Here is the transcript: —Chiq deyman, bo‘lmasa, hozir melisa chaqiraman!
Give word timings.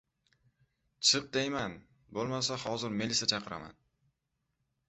—Chiq 1.09 1.27
deyman, 1.37 1.77
bo‘lmasa, 2.19 2.57
hozir 2.67 2.97
melisa 3.03 3.31
chaqiraman! 3.35 3.81